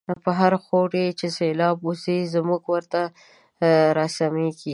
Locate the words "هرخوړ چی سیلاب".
0.39-1.75